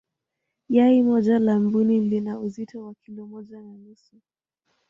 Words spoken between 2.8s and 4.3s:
wa kilo moja na nusu